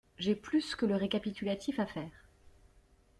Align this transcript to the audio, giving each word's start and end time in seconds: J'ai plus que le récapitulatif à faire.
J'ai 0.17 0.33
plus 0.33 0.75
que 0.75 0.87
le 0.87 0.95
récapitulatif 0.95 1.77
à 1.77 1.85
faire. 1.85 2.25